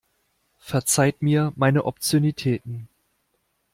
[0.57, 2.87] Verzeiht mir meine Obszönitäten.